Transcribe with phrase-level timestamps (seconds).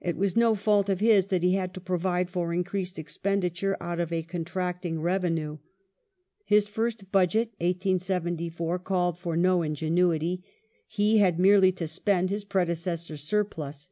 [0.00, 4.00] It was no fault of his that he had to provide for increased expenditure out
[4.00, 5.58] of a contracting revenue.
[6.44, 10.42] His fii'st Budget (1874) called for no ingenuity.
[10.88, 13.88] He had merely to spend his predecessor's surplus.